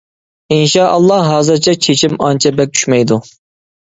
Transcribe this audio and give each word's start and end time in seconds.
ئىنشائاللا 0.53 1.19
ھازىرچە 1.27 1.75
چېچىم 1.89 2.17
ئانچە 2.29 2.57
بەك 2.63 2.77
چۈشمەيدۇ. 2.79 3.21